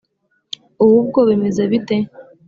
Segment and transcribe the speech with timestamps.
[0.83, 1.95] Ubu bwo bimeze bite?